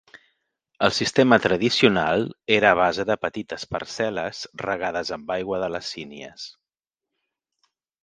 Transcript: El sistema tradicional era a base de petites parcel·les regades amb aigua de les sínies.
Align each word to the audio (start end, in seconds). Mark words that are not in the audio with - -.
El 0.85 0.93
sistema 0.99 1.37
tradicional 1.43 2.25
era 2.57 2.71
a 2.71 2.79
base 2.81 3.07
de 3.11 3.19
petites 3.27 3.67
parcel·les 3.77 4.43
regades 4.67 5.15
amb 5.19 5.33
aigua 5.39 5.65
de 5.67 5.73
les 5.79 5.95
sínies. 5.99 6.53